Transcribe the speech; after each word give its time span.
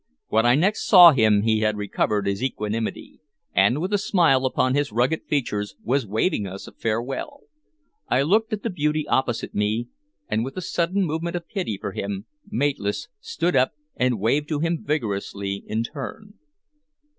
When 0.29 0.47
I 0.47 0.55
next 0.55 0.87
saw 0.87 1.11
him 1.11 1.43
he 1.43 1.59
had 1.59 1.77
recovered 1.77 2.25
his 2.25 2.41
equanimity, 2.41 3.19
and, 3.53 3.79
with 3.79 3.93
a 3.93 3.99
smile 3.99 4.47
upon 4.47 4.73
his 4.73 4.91
rugged 4.91 5.27
features, 5.27 5.75
was 5.83 6.07
waving 6.07 6.47
us 6.47 6.65
a 6.67 6.71
farewell. 6.71 7.41
I 8.09 8.23
looked 8.23 8.51
at 8.51 8.63
the 8.63 8.71
beauty 8.71 9.07
opposite 9.07 9.53
me, 9.53 9.89
and, 10.27 10.43
with 10.43 10.57
a 10.57 10.61
sudden 10.61 11.05
movement 11.05 11.35
of 11.35 11.47
pity 11.47 11.77
for 11.79 11.91
him, 11.91 12.25
mateless, 12.49 13.09
stood 13.19 13.55
up 13.55 13.73
and 13.95 14.19
waved 14.19 14.49
to 14.49 14.57
him 14.59 14.83
vigorously 14.83 15.63
in 15.67 15.83
turn. 15.83 16.33